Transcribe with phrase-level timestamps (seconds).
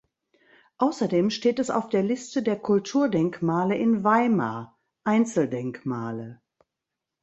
[0.79, 6.41] Außerdem steht es auf der Liste der Kulturdenkmale in Weimar (Einzeldenkmale).